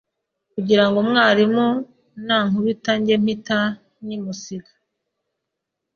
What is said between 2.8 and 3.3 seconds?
njye